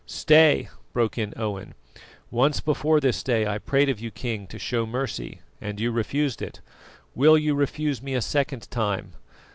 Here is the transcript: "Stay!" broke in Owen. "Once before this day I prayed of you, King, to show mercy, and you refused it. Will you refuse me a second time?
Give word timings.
"Stay!" 0.07 0.67
broke 0.93 1.19
in 1.19 1.31
Owen. 1.37 1.75
"Once 2.31 2.59
before 2.59 2.99
this 2.99 3.21
day 3.21 3.45
I 3.45 3.59
prayed 3.59 3.87
of 3.87 3.99
you, 3.99 4.09
King, 4.09 4.47
to 4.47 4.57
show 4.57 4.87
mercy, 4.87 5.41
and 5.61 5.79
you 5.79 5.91
refused 5.91 6.41
it. 6.41 6.59
Will 7.13 7.37
you 7.37 7.53
refuse 7.53 8.01
me 8.01 8.15
a 8.15 8.21
second 8.23 8.67
time? 8.71 9.13